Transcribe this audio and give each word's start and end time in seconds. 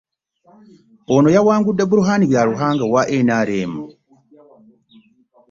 Ono 1.13 1.29
yawangudde 1.35 1.83
Bruhan 1.89 2.21
Byaruhanga 2.31 2.83
owa 2.89 3.01
NRM 3.27 3.73